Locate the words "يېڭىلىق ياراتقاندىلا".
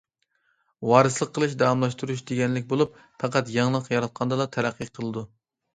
3.59-4.53